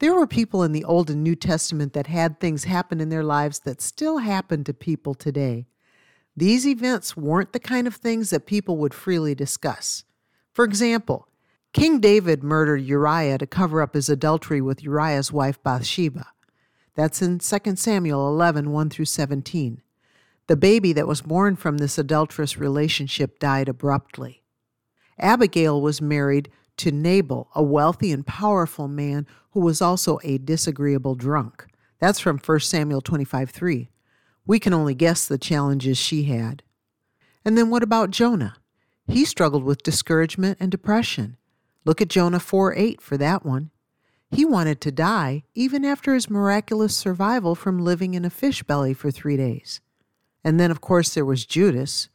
There 0.00 0.14
were 0.14 0.26
people 0.26 0.62
in 0.62 0.72
the 0.72 0.84
Old 0.84 1.08
and 1.10 1.22
New 1.22 1.36
Testament 1.36 1.92
that 1.92 2.08
had 2.08 2.40
things 2.40 2.64
happen 2.64 3.00
in 3.00 3.10
their 3.10 3.22
lives 3.22 3.60
that 3.60 3.80
still 3.80 4.18
happen 4.18 4.64
to 4.64 4.74
people 4.74 5.14
today. 5.14 5.66
These 6.36 6.66
events 6.66 7.16
weren't 7.16 7.52
the 7.52 7.60
kind 7.60 7.86
of 7.86 7.94
things 7.94 8.30
that 8.30 8.46
people 8.46 8.76
would 8.78 8.92
freely 8.92 9.34
discuss. 9.34 10.04
For 10.52 10.64
example, 10.64 11.28
King 11.72 12.00
David 12.00 12.42
murdered 12.42 12.82
Uriah 12.82 13.38
to 13.38 13.46
cover 13.46 13.82
up 13.82 13.94
his 13.94 14.08
adultery 14.08 14.60
with 14.60 14.82
Uriah's 14.82 15.32
wife 15.32 15.62
Bathsheba. 15.62 16.26
That's 16.94 17.22
in 17.22 17.38
2 17.38 17.76
Samuel 17.76 18.28
11 18.28 18.70
1 18.70 18.90
through 18.90 19.04
17. 19.04 19.82
The 20.46 20.56
baby 20.56 20.92
that 20.92 21.08
was 21.08 21.22
born 21.22 21.56
from 21.56 21.78
this 21.78 21.98
adulterous 21.98 22.56
relationship 22.58 23.38
died 23.38 23.68
abruptly. 23.68 24.42
Abigail 25.18 25.80
was 25.80 26.02
married 26.02 26.50
to 26.78 26.90
Nabal, 26.90 27.48
a 27.54 27.62
wealthy 27.62 28.12
and 28.12 28.26
powerful 28.26 28.88
man 28.88 29.26
who 29.52 29.60
was 29.60 29.80
also 29.80 30.18
a 30.22 30.38
disagreeable 30.38 31.14
drunk. 31.14 31.66
That's 31.98 32.20
from 32.20 32.38
1 32.38 32.60
Samuel 32.60 33.00
25 33.00 33.50
3. 33.50 33.88
We 34.46 34.58
can 34.58 34.74
only 34.74 34.94
guess 34.94 35.26
the 35.26 35.38
challenges 35.38 35.96
she 35.96 36.24
had. 36.24 36.62
And 37.44 37.56
then 37.56 37.70
what 37.70 37.82
about 37.82 38.10
Jonah? 38.10 38.56
He 39.06 39.24
struggled 39.24 39.64
with 39.64 39.82
discouragement 39.82 40.58
and 40.60 40.70
depression. 40.70 41.36
Look 41.84 42.00
at 42.00 42.08
Jonah 42.08 42.40
4 42.40 42.74
8 42.74 43.00
for 43.00 43.16
that 43.18 43.44
one. 43.44 43.70
He 44.30 44.44
wanted 44.44 44.80
to 44.80 44.92
die 44.92 45.44
even 45.54 45.84
after 45.84 46.14
his 46.14 46.28
miraculous 46.28 46.96
survival 46.96 47.54
from 47.54 47.84
living 47.84 48.14
in 48.14 48.24
a 48.24 48.30
fish 48.30 48.62
belly 48.62 48.94
for 48.94 49.10
three 49.10 49.36
days. 49.36 49.80
And 50.42 50.58
then, 50.58 50.70
of 50.70 50.80
course, 50.80 51.14
there 51.14 51.24
was 51.24 51.46
Judas. 51.46 52.08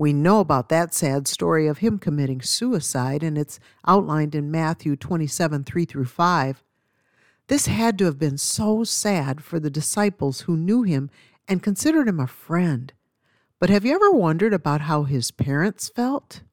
We 0.00 0.14
know 0.14 0.40
about 0.40 0.70
that 0.70 0.94
sad 0.94 1.28
story 1.28 1.66
of 1.66 1.80
him 1.80 1.98
committing 1.98 2.40
suicide, 2.40 3.22
and 3.22 3.36
it's 3.36 3.60
outlined 3.86 4.34
in 4.34 4.50
Matthew 4.50 4.96
27 4.96 5.62
3 5.62 5.84
through 5.84 6.06
5. 6.06 6.64
This 7.48 7.66
had 7.66 7.98
to 7.98 8.06
have 8.06 8.18
been 8.18 8.38
so 8.38 8.82
sad 8.82 9.44
for 9.44 9.60
the 9.60 9.68
disciples 9.68 10.40
who 10.40 10.56
knew 10.56 10.84
him 10.84 11.10
and 11.46 11.62
considered 11.62 12.08
him 12.08 12.18
a 12.18 12.26
friend. 12.26 12.94
But 13.58 13.68
have 13.68 13.84
you 13.84 13.94
ever 13.94 14.10
wondered 14.10 14.54
about 14.54 14.80
how 14.80 15.02
his 15.02 15.30
parents 15.30 15.90
felt? 15.90 16.44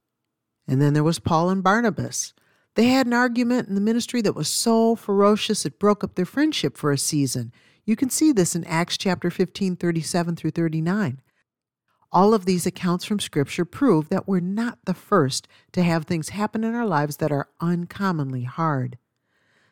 And 0.68 0.82
then 0.82 0.94
there 0.94 1.02
was 1.02 1.20
Paul 1.20 1.50
and 1.50 1.64
Barnabas. 1.64 2.34
They 2.76 2.88
had 2.88 3.08
an 3.08 3.14
argument 3.14 3.70
in 3.70 3.76
the 3.76 3.80
ministry 3.80 4.22
that 4.24 4.36
was 4.36 4.50
so 4.50 4.98
ferocious 4.98 5.66
it 5.66 5.80
broke 5.80 6.04
up 6.04 6.16
their 6.16 6.26
friendship 6.26 6.76
for 6.76 6.92
a 6.92 6.98
season. 6.98 7.54
You 7.86 7.96
can 7.96 8.10
see 8.10 8.34
this 8.34 8.58
in 8.58 8.66
Acts 8.66 8.98
chapter 8.98 9.32
15, 9.32 9.78
37 9.78 10.36
through 10.36 10.52
39. 10.52 11.22
All 12.12 12.34
of 12.34 12.46
these 12.46 12.66
accounts 12.66 13.04
from 13.04 13.20
Scripture 13.20 13.66
prove 13.66 14.08
that 14.10 14.28
we're 14.28 14.40
not 14.40 14.80
the 14.86 14.94
first 14.94 15.46
to 15.74 15.84
have 15.84 16.06
things 16.06 16.30
happen 16.30 16.64
in 16.64 16.74
our 16.74 16.86
lives 16.86 17.18
that 17.18 17.34
are 17.34 17.50
uncommonly 17.60 18.44
hard. 18.44 18.98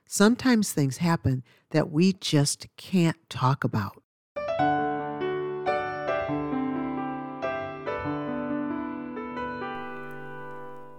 Sometimes 0.05 0.71
things 0.73 0.97
happen 0.97 1.43
that 1.71 1.89
we 1.89 2.11
just 2.11 2.67
can't 2.75 3.17
talk 3.29 3.63
about. 3.63 4.01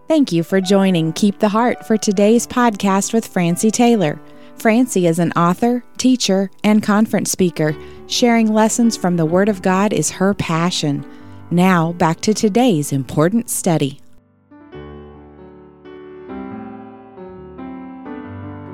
Thank 0.09 0.33
you 0.33 0.43
for 0.43 0.63
joining 0.63 1.13
Keep 1.13 1.41
the 1.41 1.51
Heart 1.51 1.87
for 1.87 1.99
today's 1.99 2.47
podcast 2.47 3.13
with 3.13 3.27
Francie 3.27 3.71
Taylor. 3.71 4.19
Francie 4.57 5.07
is 5.07 5.19
an 5.19 5.33
author, 5.33 5.85
teacher, 5.99 6.51
and 6.65 6.83
conference 6.83 7.31
speaker. 7.31 7.77
Sharing 8.07 8.51
lessons 8.51 8.97
from 8.97 9.17
the 9.17 9.27
Word 9.27 9.51
of 9.51 9.61
God 9.61 9.93
is 9.93 10.11
her 10.13 10.33
passion. 10.33 11.05
Now, 11.53 11.93
back 11.93 12.21
to 12.23 12.35
today's 12.35 12.91
important 12.91 13.49
study. 13.49 14.01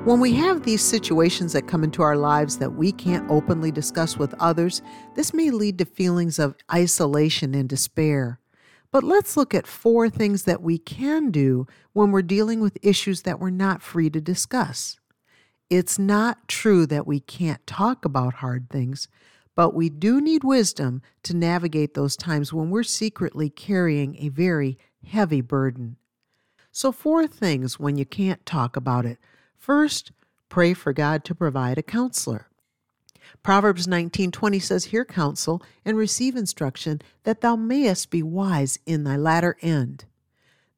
When 0.05 0.19
we 0.19 0.33
have 0.33 0.63
these 0.63 0.81
situations 0.81 1.53
that 1.53 1.67
come 1.67 1.83
into 1.83 2.01
our 2.01 2.17
lives 2.17 2.57
that 2.57 2.71
we 2.71 2.91
can't 2.91 3.29
openly 3.29 3.71
discuss 3.71 4.17
with 4.17 4.33
others, 4.39 4.81
this 5.13 5.35
may 5.35 5.51
lead 5.51 5.77
to 5.77 5.85
feelings 5.85 6.39
of 6.39 6.55
isolation 6.73 7.53
and 7.53 7.69
despair. 7.69 8.39
But 8.91 9.03
let's 9.03 9.37
look 9.37 9.53
at 9.53 9.67
four 9.67 10.09
things 10.09 10.43
that 10.43 10.63
we 10.63 10.79
can 10.79 11.29
do 11.29 11.67
when 11.93 12.09
we're 12.09 12.23
dealing 12.23 12.59
with 12.59 12.79
issues 12.81 13.21
that 13.21 13.39
we're 13.39 13.51
not 13.51 13.83
free 13.83 14.09
to 14.09 14.19
discuss. 14.19 14.99
It's 15.69 15.99
not 15.99 16.47
true 16.47 16.87
that 16.87 17.05
we 17.05 17.19
can't 17.19 17.65
talk 17.67 18.03
about 18.03 18.35
hard 18.35 18.69
things, 18.71 19.07
but 19.55 19.73
we 19.73 19.89
do 19.89 20.19
need 20.19 20.43
wisdom 20.43 21.01
to 21.23 21.35
navigate 21.35 21.93
those 21.93 22.15
times 22.15 22.51
when 22.51 22.69
we're 22.69 22.83
secretly 22.83 23.49
carrying 23.49 24.15
a 24.17 24.29
very 24.29 24.77
heavy 25.05 25.41
burden. 25.41 25.97
So, 26.71 26.91
four 26.91 27.27
things 27.27 27.79
when 27.79 27.97
you 27.97 28.05
can't 28.05 28.45
talk 28.45 28.75
about 28.75 29.05
it. 29.05 29.19
First, 29.55 30.11
pray 30.49 30.73
for 30.73 30.91
God 30.91 31.23
to 31.25 31.35
provide 31.35 31.77
a 31.77 31.83
counselor. 31.83 32.47
Proverbs 33.43 33.87
19:20 33.87 34.59
says, 34.59 34.85
"Hear 34.85 35.05
counsel 35.05 35.61
and 35.85 35.97
receive 35.97 36.35
instruction, 36.35 37.01
that 37.23 37.41
thou 37.41 37.55
mayest 37.55 38.09
be 38.09 38.23
wise 38.23 38.79
in 38.85 39.03
thy 39.03 39.17
latter 39.17 39.57
end." 39.61 40.05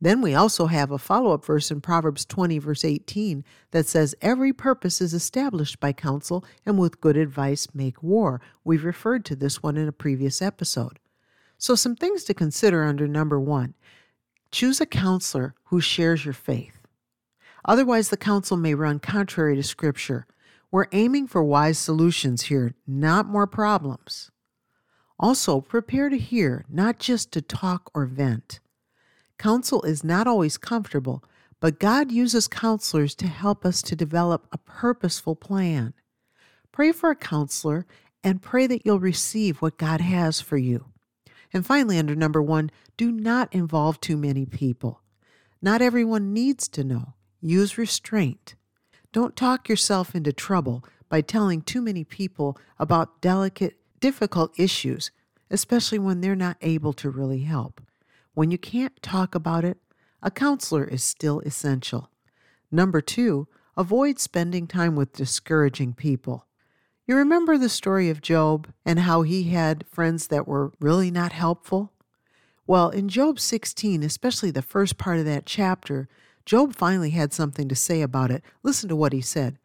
Then 0.05 0.21
we 0.21 0.35
also 0.35 0.67
have 0.67 0.91
a 0.91 0.99
follow 0.99 1.31
up 1.31 1.43
verse 1.43 1.71
in 1.71 1.81
Proverbs 1.81 2.25
20, 2.25 2.59
verse 2.59 2.85
18, 2.85 3.43
that 3.71 3.88
says, 3.88 4.13
Every 4.21 4.53
purpose 4.53 5.01
is 5.01 5.16
established 5.16 5.79
by 5.79 5.93
counsel, 5.93 6.45
and 6.63 6.77
with 6.77 7.01
good 7.01 7.17
advice 7.17 7.67
make 7.73 8.03
war. 8.03 8.39
We've 8.63 8.85
referred 8.85 9.25
to 9.25 9.35
this 9.35 9.63
one 9.63 9.77
in 9.77 9.88
a 9.88 9.91
previous 9.91 10.43
episode. 10.43 10.99
So, 11.57 11.73
some 11.73 11.95
things 11.95 12.23
to 12.25 12.35
consider 12.35 12.83
under 12.83 13.07
number 13.07 13.39
one 13.39 13.73
choose 14.51 14.79
a 14.79 14.85
counselor 14.85 15.55
who 15.69 15.81
shares 15.81 16.23
your 16.23 16.35
faith. 16.35 16.85
Otherwise, 17.67 18.09
the 18.09 18.16
counsel 18.16 18.57
may 18.57 18.75
run 18.75 18.99
contrary 18.99 19.55
to 19.55 19.63
Scripture. 19.63 20.27
We're 20.69 20.85
aiming 20.91 21.29
for 21.29 21.43
wise 21.43 21.79
solutions 21.79 22.43
here, 22.43 22.75
not 22.85 23.25
more 23.25 23.47
problems. 23.47 24.29
Also, 25.19 25.61
prepare 25.61 26.09
to 26.09 26.17
hear, 26.19 26.63
not 26.69 26.99
just 26.99 27.31
to 27.31 27.41
talk 27.41 27.89
or 27.95 28.05
vent. 28.05 28.59
Counsel 29.38 29.81
is 29.84 30.03
not 30.03 30.28
always 30.28 30.57
comfortable, 30.57 31.23
but 31.59 31.79
God 31.79 32.12
uses 32.12 32.47
counselors 32.47 33.16
to 33.16 33.28
help 33.28 33.66
us 33.66 33.81
to 33.84 33.96
develop 33.96 34.47
a 34.51 34.57
purposeful 34.57 35.35
plan. 35.35 35.94
Pray 36.72 36.91
for 36.91 37.09
a 37.09 37.16
counselor 37.16 37.85
and 38.23 38.41
pray 38.41 38.68
that 38.68 38.85
you'll 38.85 39.00
receive 39.00 39.62
what 39.62 39.78
God 39.78 40.01
has 40.01 40.41
for 40.41 40.57
you. 40.57 40.85
And 41.53 41.66
finally, 41.66 41.97
under 41.97 42.16
number 42.16 42.41
one, 42.41 42.72
do 42.97 43.12
not 43.12 43.53
involve 43.53 44.01
too 44.01 44.18
many 44.18 44.46
people. 44.46 45.01
Not 45.62 45.81
everyone 45.81 46.34
needs 46.34 46.67
to 46.69 46.84
know. 46.84 47.13
Use 47.41 47.78
restraint. 47.78 48.56
Don't 49.13 49.35
talk 49.35 49.69
yourself 49.69 50.16
into 50.16 50.34
trouble 50.34 50.84
by 51.07 51.22
telling 51.22 51.62
too 51.62 51.81
many 51.81 52.03
people 52.03 52.57
about 52.78 53.22
delicate, 53.22 53.78
difficult 54.00 54.59
issues, 54.59 55.12
especially 55.50 56.00
when 56.00 56.22
they're 56.22 56.35
not 56.35 56.57
able 56.62 56.94
to 56.94 57.09
really 57.09 57.44
help. 57.44 57.81
When 58.35 58.51
you 58.51 58.57
can't 58.57 59.01
talk 59.01 59.34
about 59.34 59.63
it, 59.63 59.78
a 60.22 60.29
counselor 60.29 60.84
is 60.84 61.03
still 61.03 61.40
essential. 61.40 62.09
Number 62.69 63.00
two, 63.00 63.47
avoid 63.78 64.19
spending 64.19 64.68
time 64.68 64.96
with 64.96 65.13
discouraging 65.13 65.94
people. 65.94 66.46
You 67.07 67.16
remember 67.16 67.57
the 67.57 67.69
story 67.69 68.09
of 68.09 68.22
Job 68.22 68.68
and 68.85 69.00
how 69.00 69.22
he 69.22 69.44
had 69.44 69.88
friends 69.88 70.28
that 70.28 70.47
were 70.47 70.73
really 70.81 71.09
not 71.09 71.31
helpful? 71.31 71.94
Well, 72.68 72.90
in 72.90 73.07
Job 73.07 73.40
16, 73.40 74.03
especially 74.03 74.52
the 74.52 74.62
first 74.62 74.97
part 74.97 75.19
of 75.19 75.25
that 75.25 75.46
chapter, 75.46 76.09
Job 76.46 76.75
finally 76.75 77.12
had 77.12 77.31
something 77.31 77.69
to 77.69 77.75
say 77.75 78.02
about 78.02 78.31
it. 78.31 78.44
Listen 78.63 78.90
to 78.90 78.97
what 78.97 79.13
he 79.13 79.22
said. 79.22 79.57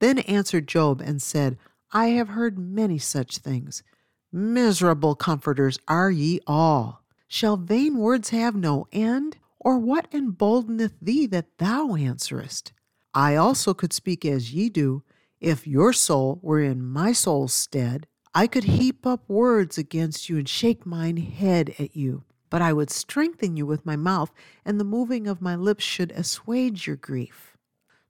Then 0.00 0.18
answered 0.18 0.68
Job 0.68 1.00
and 1.00 1.22
said, 1.22 1.56
I 1.92 2.08
have 2.08 2.28
heard 2.28 2.58
many 2.58 2.98
such 2.98 3.38
things. 3.38 3.82
Miserable 4.30 5.14
comforters 5.14 5.78
are 5.88 6.10
ye 6.10 6.40
all. 6.46 7.02
Shall 7.28 7.58
vain 7.58 7.98
words 7.98 8.30
have 8.30 8.56
no 8.56 8.86
end? 8.90 9.36
Or 9.60 9.78
what 9.78 10.10
emboldeneth 10.12 10.94
thee 11.00 11.26
that 11.26 11.58
thou 11.58 11.94
answerest? 11.94 12.72
I 13.12 13.36
also 13.36 13.74
could 13.74 13.92
speak 13.92 14.24
as 14.24 14.54
ye 14.54 14.70
do. 14.70 15.02
If 15.38 15.66
your 15.66 15.92
soul 15.92 16.40
were 16.42 16.60
in 16.60 16.82
my 16.82 17.12
soul's 17.12 17.52
stead, 17.52 18.06
I 18.34 18.46
could 18.46 18.64
heap 18.64 19.06
up 19.06 19.28
words 19.28 19.76
against 19.76 20.28
you 20.28 20.38
and 20.38 20.48
shake 20.48 20.86
mine 20.86 21.18
head 21.18 21.74
at 21.78 21.94
you. 21.94 22.24
But 22.50 22.62
I 22.62 22.72
would 22.72 22.90
strengthen 22.90 23.56
you 23.56 23.66
with 23.66 23.84
my 23.84 23.96
mouth, 23.96 24.32
and 24.64 24.80
the 24.80 24.84
moving 24.84 25.26
of 25.26 25.42
my 25.42 25.54
lips 25.54 25.84
should 25.84 26.12
assuage 26.12 26.86
your 26.86 26.96
grief. 26.96 27.58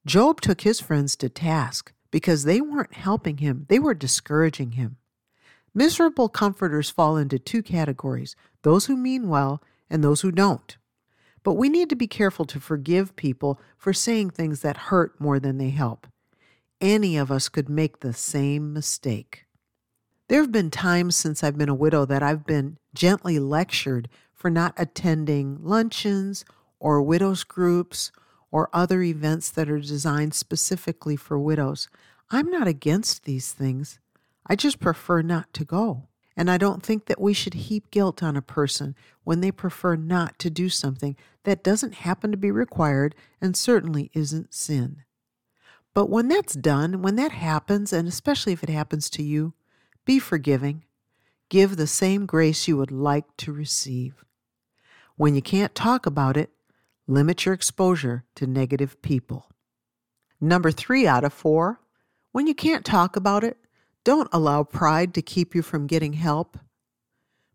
Job 0.07 0.41
took 0.41 0.61
his 0.61 0.81
friends 0.81 1.17
to 1.17 1.29
task 1.29 1.93
because 2.11 2.45
they 2.45 2.61
weren't 2.61 2.95
helping 2.95 3.39
him, 3.39 3.67
they 3.69 3.81
were 3.81 3.95
discouraging 3.95 4.73
him. 4.73 4.97
Miserable 5.75 6.29
comforters 6.29 6.91
fall 6.91 7.17
into 7.17 7.39
two 7.39 7.63
categories 7.63 8.35
those 8.63 8.87
who 8.87 8.97
mean 8.97 9.29
well 9.29 9.63
and 9.89 10.03
those 10.03 10.23
who 10.23 10.33
don't. 10.33 10.77
But 11.43 11.55
we 11.55 11.69
need 11.69 11.89
to 11.91 11.97
be 11.97 12.07
careful 12.07 12.45
to 12.47 12.61
forgive 12.61 13.17
people 13.17 13.61
for 13.77 13.93
saying 13.93 14.31
things 14.31 14.61
that 14.61 14.77
hurt 14.77 15.21
more 15.21 15.39
than 15.39 15.59
they 15.59 15.71
help. 15.71 16.07
Any 16.81 17.17
of 17.17 17.31
us 17.31 17.49
could 17.49 17.69
make 17.69 18.01
the 18.01 18.13
same 18.13 18.73
mistake. 18.73 19.47
There 20.29 20.43
have 20.43 20.53
been 20.53 20.71
times 20.71 21.17
since 21.17 21.43
I've 21.43 21.57
been 21.57 21.69
a 21.69 21.75
widow 21.75 22.05
that 22.05 22.23
I've 22.23 22.45
been 22.45 22.77
gently 22.95 23.39
lectured 23.39 24.09
for 24.35 24.51
not 24.51 24.75
attending 24.77 25.59
luncheons 25.63 26.45
or 26.79 27.03
widows' 27.03 27.45
groups 27.45 28.13
or 28.51 28.69
other 28.73 29.03
events 29.03 29.51
that 29.51 29.71
are 29.71 29.81
designed 29.81 30.35
specifically 30.35 31.17
for 31.17 31.39
widows. 31.39 31.89
I'm 32.31 32.51
not 32.51 32.69
against 32.69 33.25
these 33.25 33.53
things. 33.53 33.99
I 34.49 34.57
just 34.57 34.81
prefer 34.81 35.23
not 35.23 35.53
to 35.55 35.65
go. 35.65 36.09
And 36.37 36.49
I 36.49 36.57
don't 36.57 36.85
think 36.85 37.07
that 37.07 37.21
we 37.21 37.33
should 37.33 37.55
heap 37.55 37.91
guilt 37.91 38.23
on 38.23 38.37
a 38.37 38.43
person 38.43 38.95
when 39.25 39.41
they 39.41 39.51
prefer 39.51 39.97
not 39.97 40.39
to 40.39 40.51
do 40.51 40.69
something 40.69 41.17
that 41.43 41.65
doesn't 41.65 41.95
happen 41.95 42.31
to 42.31 42.37
be 42.37 42.53
required 42.53 43.17
and 43.41 43.57
certainly 43.57 44.11
isn't 44.15 44.55
sin. 44.55 45.03
But 45.95 46.09
when 46.09 46.29
that's 46.29 46.55
done, 46.55 47.03
when 47.03 47.17
that 47.17 47.33
happens, 47.33 47.93
and 47.93 48.07
especially 48.07 48.53
if 48.53 48.63
it 48.63 48.69
happens 48.69 49.11
to 49.11 49.23
you, 49.25 49.55
be 50.05 50.21
forgiving. 50.21 50.85
Give 51.49 51.77
the 51.77 51.89
same 51.89 52.25
grace 52.25 52.69
you 52.69 52.77
would 52.77 52.93
like 52.93 53.25
to 53.39 53.53
receive. 53.53 54.25
When 55.17 55.35
you 55.35 55.43
can't 55.43 55.75
talk 55.75 56.07
about 56.07 56.37
it, 56.37 56.51
limit 57.09 57.45
your 57.45 57.55
exposure 57.55 58.23
to 58.37 58.47
negative 58.47 59.03
people. 59.03 59.51
Number 60.41 60.71
three 60.71 61.05
out 61.05 61.25
of 61.25 61.33
four, 61.33 61.81
when 62.31 62.47
you 62.47 62.55
can't 62.55 62.85
talk 62.85 63.17
about 63.17 63.43
it, 63.43 63.57
don't 64.05 64.29
allow 64.33 64.65
pride 64.65 65.15
to 65.15 65.23
keep 65.23 65.55
you 65.55 65.63
from 65.63 65.87
getting 65.87 66.15
help. 66.15 66.59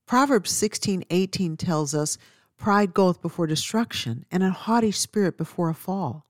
Proverbs 0.06 0.52
16:18 0.52 1.58
tells 1.58 1.94
us, 1.94 2.18
"Pride 2.58 2.94
goeth 2.94 3.22
before 3.22 3.48
destruction, 3.48 4.26
and 4.30 4.44
a 4.44 4.52
haughty 4.52 4.92
spirit 4.92 5.38
before 5.38 5.70
a 5.70 5.74
fall." 5.74 6.26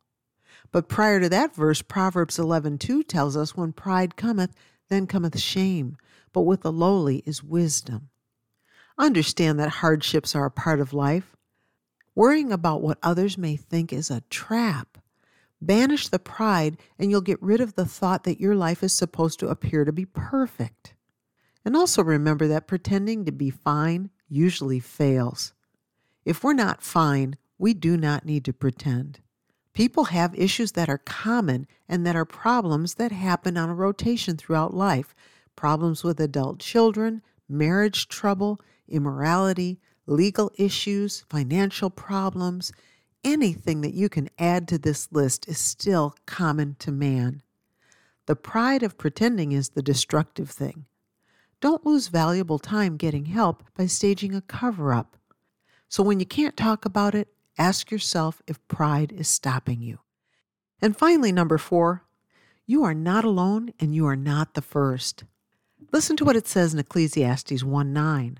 But 0.71 0.87
prior 0.87 1.19
to 1.19 1.29
that 1.29 1.55
verse, 1.55 1.81
Proverbs 1.81 2.39
11:2 2.39 3.03
tells 3.03 3.35
us, 3.35 3.55
"When 3.55 3.73
pride 3.73 4.15
cometh, 4.15 4.53
then 4.89 5.07
cometh 5.07 5.39
shame, 5.39 5.97
but 6.31 6.41
with 6.41 6.61
the 6.61 6.71
lowly 6.71 7.23
is 7.25 7.43
wisdom." 7.43 8.09
Understand 8.97 9.59
that 9.59 9.69
hardships 9.69 10.35
are 10.35 10.45
a 10.45 10.51
part 10.51 10.79
of 10.79 10.93
life. 10.93 11.35
Worrying 12.15 12.51
about 12.51 12.81
what 12.81 12.99
others 13.01 13.37
may 13.37 13.55
think 13.55 13.91
is 13.91 14.11
a 14.11 14.21
trap. 14.29 14.99
Banish 15.65 16.07
the 16.09 16.19
pride, 16.19 16.77
and 16.99 17.09
you'll 17.09 17.21
get 17.21 17.41
rid 17.41 17.61
of 17.61 17.75
the 17.75 17.85
thought 17.85 18.23
that 18.23 18.39
your 18.39 18.55
life 18.55 18.83
is 18.83 18.93
supposed 18.93 19.39
to 19.39 19.47
appear 19.47 19.85
to 19.85 19.91
be 19.91 20.05
perfect. 20.05 20.93
And 21.63 21.75
also 21.75 22.03
remember 22.03 22.47
that 22.47 22.67
pretending 22.67 23.25
to 23.25 23.31
be 23.31 23.49
fine 23.49 24.09
usually 24.27 24.79
fails. 24.79 25.53
If 26.25 26.43
we're 26.43 26.53
not 26.53 26.81
fine, 26.81 27.37
we 27.57 27.73
do 27.73 27.95
not 27.95 28.25
need 28.25 28.43
to 28.45 28.53
pretend. 28.53 29.21
People 29.73 30.05
have 30.05 30.35
issues 30.35 30.73
that 30.73 30.89
are 30.89 30.99
common 30.99 31.67
and 31.87 32.05
that 32.05 32.15
are 32.15 32.25
problems 32.25 32.95
that 32.95 33.11
happen 33.11 33.57
on 33.57 33.69
a 33.69 33.73
rotation 33.75 34.37
throughout 34.37 34.73
life 34.73 35.15
problems 35.55 36.03
with 36.03 36.19
adult 36.19 36.59
children, 36.59 37.21
marriage 37.47 38.07
trouble, 38.07 38.59
immorality, 38.87 39.79
legal 40.05 40.51
issues, 40.57 41.23
financial 41.29 41.89
problems, 41.89 42.71
anything 43.23 43.81
that 43.81 43.93
you 43.93 44.09
can 44.09 44.29
add 44.37 44.67
to 44.67 44.77
this 44.77 45.11
list 45.11 45.47
is 45.47 45.57
still 45.57 46.15
common 46.25 46.75
to 46.79 46.91
man. 46.91 47.41
The 48.25 48.35
pride 48.35 48.83
of 48.83 48.97
pretending 48.97 49.51
is 49.51 49.69
the 49.69 49.81
destructive 49.81 50.49
thing. 50.49 50.85
Don't 51.59 51.85
lose 51.85 52.07
valuable 52.07 52.59
time 52.59 52.97
getting 52.97 53.25
help 53.25 53.63
by 53.77 53.85
staging 53.85 54.35
a 54.35 54.41
cover 54.41 54.93
up. 54.93 55.17
So 55.89 56.03
when 56.03 56.19
you 56.19 56.25
can't 56.25 56.57
talk 56.57 56.85
about 56.85 57.15
it, 57.15 57.27
ask 57.57 57.91
yourself 57.91 58.41
if 58.47 58.65
pride 58.67 59.11
is 59.11 59.27
stopping 59.27 59.81
you. 59.81 59.99
And 60.81 60.97
finally, 60.97 61.31
number 61.31 61.57
four, 61.57 62.03
you 62.65 62.83
are 62.83 62.93
not 62.93 63.25
alone 63.25 63.73
and 63.79 63.93
you 63.93 64.05
are 64.07 64.15
not 64.15 64.53
the 64.53 64.61
first. 64.61 65.25
Listen 65.91 66.17
to 66.17 66.25
what 66.25 66.35
it 66.35 66.47
says 66.47 66.73
in 66.73 66.79
Ecclesiastes 66.79 67.63
1 67.63 67.93
9. 67.93 68.39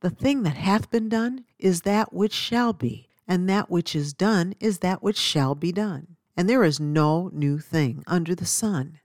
The 0.00 0.10
thing 0.10 0.42
that 0.44 0.56
hath 0.56 0.90
been 0.90 1.08
done 1.08 1.44
is 1.58 1.82
that 1.82 2.12
which 2.12 2.32
shall 2.32 2.72
be, 2.72 3.09
and 3.30 3.48
that 3.48 3.70
which 3.70 3.94
is 3.94 4.12
done 4.12 4.56
is 4.58 4.80
that 4.80 5.04
which 5.04 5.16
shall 5.16 5.54
be 5.54 5.70
done. 5.70 6.16
And 6.36 6.50
there 6.50 6.64
is 6.64 6.80
no 6.80 7.30
new 7.32 7.60
thing 7.60 8.02
under 8.08 8.34
the 8.34 8.44
sun. 8.44 8.98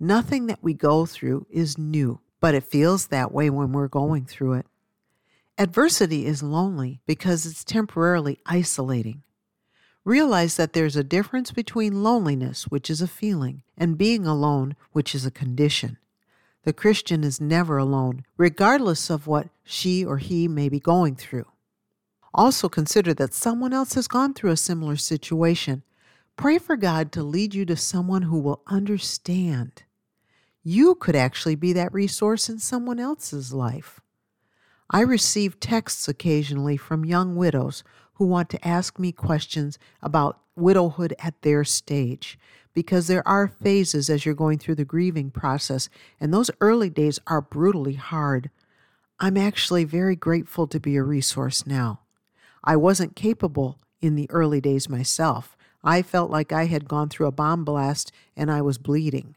Nothing 0.00 0.46
that 0.46 0.64
we 0.64 0.74
go 0.74 1.06
through 1.06 1.46
is 1.48 1.78
new, 1.78 2.18
but 2.40 2.56
it 2.56 2.64
feels 2.64 3.06
that 3.06 3.30
way 3.30 3.48
when 3.48 3.70
we're 3.70 3.86
going 3.86 4.24
through 4.24 4.54
it. 4.54 4.66
Adversity 5.56 6.26
is 6.26 6.42
lonely 6.42 7.00
because 7.06 7.46
it's 7.46 7.62
temporarily 7.62 8.40
isolating. 8.46 9.22
Realize 10.04 10.56
that 10.56 10.72
there's 10.72 10.96
a 10.96 11.04
difference 11.04 11.52
between 11.52 12.02
loneliness, 12.02 12.64
which 12.64 12.90
is 12.90 13.00
a 13.00 13.06
feeling, 13.06 13.62
and 13.78 13.96
being 13.96 14.26
alone, 14.26 14.74
which 14.90 15.14
is 15.14 15.24
a 15.24 15.30
condition. 15.30 15.98
The 16.64 16.72
Christian 16.72 17.22
is 17.22 17.40
never 17.40 17.78
alone, 17.78 18.24
regardless 18.36 19.08
of 19.08 19.28
what 19.28 19.50
she 19.62 20.04
or 20.04 20.18
he 20.18 20.48
may 20.48 20.68
be 20.68 20.80
going 20.80 21.14
through. 21.14 21.46
Also, 22.36 22.68
consider 22.68 23.14
that 23.14 23.32
someone 23.32 23.72
else 23.72 23.94
has 23.94 24.06
gone 24.06 24.34
through 24.34 24.50
a 24.50 24.58
similar 24.58 24.94
situation. 24.96 25.82
Pray 26.36 26.58
for 26.58 26.76
God 26.76 27.10
to 27.12 27.22
lead 27.22 27.54
you 27.54 27.64
to 27.64 27.76
someone 27.76 28.22
who 28.22 28.38
will 28.38 28.60
understand. 28.66 29.84
You 30.62 30.96
could 30.96 31.16
actually 31.16 31.54
be 31.54 31.72
that 31.72 31.94
resource 31.94 32.50
in 32.50 32.58
someone 32.58 33.00
else's 33.00 33.54
life. 33.54 34.00
I 34.90 35.00
receive 35.00 35.58
texts 35.60 36.08
occasionally 36.08 36.76
from 36.76 37.06
young 37.06 37.36
widows 37.36 37.82
who 38.14 38.26
want 38.26 38.50
to 38.50 38.68
ask 38.68 38.98
me 38.98 39.12
questions 39.12 39.78
about 40.02 40.38
widowhood 40.54 41.14
at 41.18 41.40
their 41.40 41.64
stage 41.64 42.38
because 42.74 43.06
there 43.06 43.26
are 43.26 43.48
phases 43.48 44.10
as 44.10 44.26
you're 44.26 44.34
going 44.34 44.58
through 44.58 44.74
the 44.74 44.84
grieving 44.84 45.30
process, 45.30 45.88
and 46.20 46.34
those 46.34 46.50
early 46.60 46.90
days 46.90 47.18
are 47.26 47.40
brutally 47.40 47.94
hard. 47.94 48.50
I'm 49.18 49.38
actually 49.38 49.84
very 49.84 50.14
grateful 50.14 50.66
to 50.66 50.78
be 50.78 50.96
a 50.96 51.02
resource 51.02 51.66
now. 51.66 52.00
I 52.66 52.74
wasn't 52.74 53.14
capable 53.14 53.78
in 54.00 54.16
the 54.16 54.28
early 54.30 54.60
days 54.60 54.88
myself. 54.88 55.56
I 55.84 56.02
felt 56.02 56.30
like 56.30 56.52
I 56.52 56.66
had 56.66 56.88
gone 56.88 57.08
through 57.08 57.28
a 57.28 57.32
bomb 57.32 57.64
blast 57.64 58.10
and 58.36 58.50
I 58.50 58.60
was 58.60 58.76
bleeding. 58.76 59.36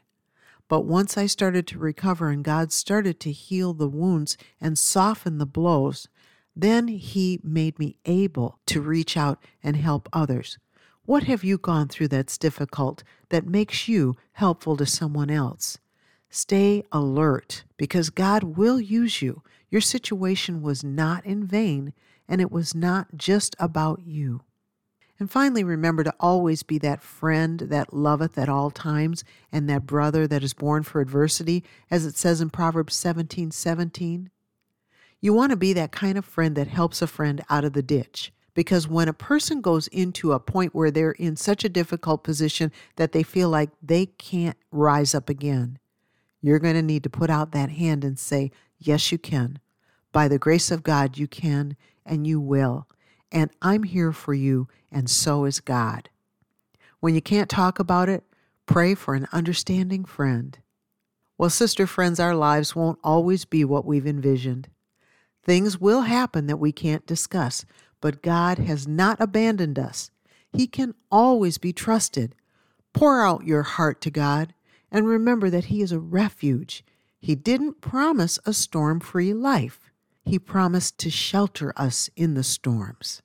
But 0.68 0.84
once 0.84 1.16
I 1.16 1.26
started 1.26 1.66
to 1.68 1.78
recover 1.78 2.30
and 2.30 2.44
God 2.44 2.72
started 2.72 3.20
to 3.20 3.32
heal 3.32 3.72
the 3.72 3.88
wounds 3.88 4.36
and 4.60 4.76
soften 4.76 5.38
the 5.38 5.46
blows, 5.46 6.08
then 6.56 6.88
He 6.88 7.40
made 7.44 7.78
me 7.78 7.96
able 8.04 8.58
to 8.66 8.80
reach 8.80 9.16
out 9.16 9.42
and 9.62 9.76
help 9.76 10.08
others. 10.12 10.58
What 11.04 11.24
have 11.24 11.44
you 11.44 11.56
gone 11.56 11.88
through 11.88 12.08
that's 12.08 12.38
difficult 12.38 13.02
that 13.30 13.46
makes 13.46 13.88
you 13.88 14.16
helpful 14.32 14.76
to 14.76 14.86
someone 14.86 15.30
else? 15.30 15.78
Stay 16.32 16.84
alert 16.92 17.64
because 17.76 18.08
God 18.08 18.44
will 18.44 18.80
use 18.80 19.20
you. 19.20 19.42
Your 19.68 19.80
situation 19.80 20.62
was 20.62 20.84
not 20.84 21.26
in 21.26 21.44
vain, 21.44 21.92
and 22.28 22.40
it 22.40 22.52
was 22.52 22.72
not 22.72 23.16
just 23.16 23.56
about 23.58 24.02
you. 24.06 24.42
And 25.18 25.28
finally, 25.28 25.64
remember 25.64 26.04
to 26.04 26.14
always 26.20 26.62
be 26.62 26.78
that 26.78 27.02
friend 27.02 27.58
that 27.58 27.92
loveth 27.92 28.38
at 28.38 28.48
all 28.48 28.70
times, 28.70 29.24
and 29.50 29.68
that 29.68 29.86
brother 29.86 30.28
that 30.28 30.44
is 30.44 30.54
born 30.54 30.84
for 30.84 31.00
adversity, 31.00 31.64
as 31.90 32.06
it 32.06 32.16
says 32.16 32.40
in 32.40 32.48
Proverbs 32.48 32.94
17 32.94 33.50
17. 33.50 34.30
You 35.20 35.34
want 35.34 35.50
to 35.50 35.56
be 35.56 35.72
that 35.72 35.90
kind 35.90 36.16
of 36.16 36.24
friend 36.24 36.56
that 36.56 36.68
helps 36.68 37.02
a 37.02 37.08
friend 37.08 37.42
out 37.50 37.64
of 37.64 37.72
the 37.72 37.82
ditch. 37.82 38.32
Because 38.54 38.86
when 38.86 39.08
a 39.08 39.12
person 39.12 39.60
goes 39.60 39.88
into 39.88 40.32
a 40.32 40.40
point 40.40 40.76
where 40.76 40.92
they're 40.92 41.12
in 41.12 41.34
such 41.34 41.64
a 41.64 41.68
difficult 41.68 42.22
position 42.22 42.70
that 42.96 43.10
they 43.10 43.24
feel 43.24 43.48
like 43.48 43.70
they 43.82 44.06
can't 44.06 44.56
rise 44.70 45.12
up 45.14 45.28
again, 45.28 45.79
you're 46.42 46.58
going 46.58 46.74
to 46.74 46.82
need 46.82 47.02
to 47.04 47.10
put 47.10 47.30
out 47.30 47.52
that 47.52 47.70
hand 47.70 48.04
and 48.04 48.18
say, 48.18 48.50
Yes, 48.78 49.12
you 49.12 49.18
can. 49.18 49.58
By 50.12 50.26
the 50.26 50.38
grace 50.38 50.70
of 50.70 50.82
God, 50.82 51.18
you 51.18 51.28
can 51.28 51.76
and 52.04 52.26
you 52.26 52.40
will. 52.40 52.88
And 53.30 53.50
I'm 53.62 53.84
here 53.84 54.12
for 54.12 54.34
you, 54.34 54.68
and 54.90 55.08
so 55.08 55.44
is 55.44 55.60
God. 55.60 56.08
When 56.98 57.14
you 57.14 57.22
can't 57.22 57.48
talk 57.48 57.78
about 57.78 58.08
it, 58.08 58.24
pray 58.66 58.94
for 58.94 59.14
an 59.14 59.28
understanding 59.32 60.04
friend. 60.04 60.58
Well, 61.38 61.50
sister 61.50 61.86
friends, 61.86 62.18
our 62.18 62.34
lives 62.34 62.74
won't 62.74 62.98
always 63.04 63.44
be 63.44 63.64
what 63.64 63.84
we've 63.84 64.06
envisioned. 64.06 64.68
Things 65.42 65.80
will 65.80 66.02
happen 66.02 66.46
that 66.46 66.58
we 66.58 66.72
can't 66.72 67.06
discuss, 67.06 67.64
but 68.00 68.22
God 68.22 68.58
has 68.58 68.86
not 68.86 69.20
abandoned 69.20 69.78
us. 69.78 70.10
He 70.52 70.66
can 70.66 70.94
always 71.10 71.58
be 71.58 71.72
trusted. 71.72 72.34
Pour 72.92 73.24
out 73.24 73.46
your 73.46 73.62
heart 73.62 74.00
to 74.02 74.10
God 74.10 74.52
and 74.90 75.06
remember 75.06 75.50
that 75.50 75.66
He 75.66 75.82
is 75.82 75.92
a 75.92 75.98
refuge. 75.98 76.84
He 77.20 77.34
didn't 77.34 77.80
promise 77.80 78.38
a 78.46 78.52
storm 78.52 79.00
free 79.00 79.32
life. 79.32 79.90
He 80.24 80.38
promised 80.38 80.98
to 80.98 81.10
shelter 81.10 81.72
us 81.76 82.08
in 82.16 82.34
the 82.34 82.44
storms. 82.44 83.22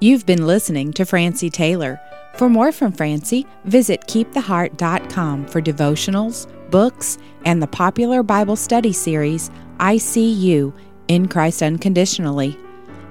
You've 0.00 0.26
been 0.26 0.46
listening 0.46 0.92
to 0.94 1.04
Francie 1.04 1.50
Taylor. 1.50 2.00
For 2.36 2.48
more 2.48 2.72
from 2.72 2.92
Francie, 2.92 3.46
visit 3.64 4.02
keeptheheart.com 4.02 5.46
for 5.46 5.60
devotionals, 5.60 6.46
books, 6.70 7.18
and 7.44 7.62
the 7.62 7.66
popular 7.66 8.22
Bible 8.22 8.56
study 8.56 8.92
series, 8.92 9.50
I 9.78 9.98
See 9.98 10.30
You 10.30 10.72
in 11.08 11.28
Christ 11.28 11.62
Unconditionally. 11.62 12.56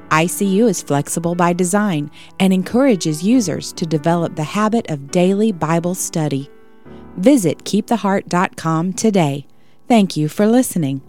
ICU 0.10 0.68
is 0.68 0.82
flexible 0.82 1.36
by 1.36 1.54
design 1.54 2.10
and 2.40 2.52
encourages 2.52 3.22
users 3.22 3.72
to 3.74 3.86
develop 3.86 4.36
the 4.36 4.44
habit 4.44 4.90
of 4.90 5.12
daily 5.12 5.52
Bible 5.52 5.94
study. 5.94 6.50
Visit 7.20 7.66
keeptheheart.com 7.66 8.94
today. 8.94 9.46
Thank 9.88 10.16
you 10.16 10.30
for 10.30 10.48
listening. 10.48 11.02